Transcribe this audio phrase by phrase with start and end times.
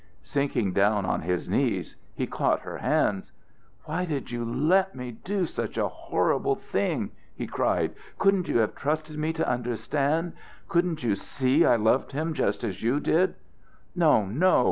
[0.23, 3.31] Sinking down on his knees, he caught her hands.
[3.85, 7.93] "Why did you let me do such a horrible thing?" he cried.
[8.17, 10.33] "Couldn't you have trusted me to understand?
[10.67, 13.35] Couldn't you see I loved him just as you did
[13.95, 14.59] No, no!"